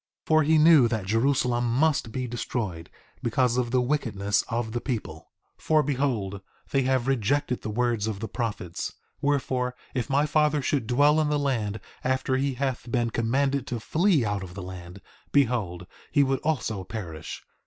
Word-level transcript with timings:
3:17 0.25 0.25
For 0.25 0.41
he 0.41 0.57
knew 0.57 0.87
that 0.87 1.05
Jerusalem 1.05 1.71
must 1.75 2.11
be 2.11 2.25
destroyed, 2.25 2.89
because 3.21 3.55
of 3.57 3.69
the 3.69 3.81
wickedness 3.81 4.41
of 4.47 4.71
the 4.71 4.81
people. 4.81 5.31
3:18 5.59 5.61
For 5.63 5.83
behold, 5.83 6.41
they 6.71 6.81
have 6.81 7.07
rejected 7.07 7.61
the 7.61 7.69
words 7.69 8.07
of 8.07 8.19
the 8.19 8.27
prophets. 8.27 8.93
Wherefore, 9.21 9.75
if 9.93 10.09
my 10.09 10.25
father 10.25 10.63
should 10.63 10.87
dwell 10.87 11.21
in 11.21 11.29
the 11.29 11.37
land 11.37 11.79
after 12.03 12.35
he 12.37 12.55
hath 12.55 12.91
been 12.91 13.11
commanded 13.11 13.67
to 13.67 13.79
flee 13.79 14.25
out 14.25 14.41
of 14.41 14.55
the 14.55 14.63
land, 14.63 15.01
behold, 15.31 15.85
he 16.11 16.23
would 16.23 16.39
also 16.39 16.83
perish. 16.83 17.43